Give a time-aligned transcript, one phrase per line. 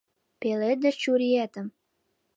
[0.39, 1.67] Пеледыш чуриетым.